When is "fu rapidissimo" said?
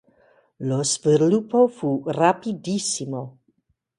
1.67-3.37